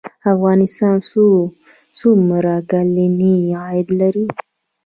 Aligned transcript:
افغانستان 0.33 0.95
څومره 1.99 2.53
کلنی 2.71 3.37
عاید 3.61 3.87
لري؟ 3.99 4.25